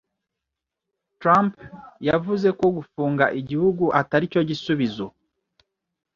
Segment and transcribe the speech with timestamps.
[1.19, 1.55] Trump
[2.09, 5.05] yavuze ko gufunga igihugu ataricyo gisubizo